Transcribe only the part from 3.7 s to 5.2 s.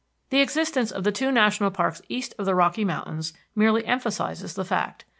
emphasizes the fact.